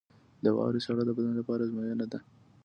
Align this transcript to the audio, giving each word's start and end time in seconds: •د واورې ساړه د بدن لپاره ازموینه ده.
•د 0.43 0.45
واورې 0.55 0.79
ساړه 0.85 1.03
د 1.05 1.11
بدن 1.17 1.33
لپاره 1.39 1.61
ازموینه 1.63 2.05
ده. 2.11 2.19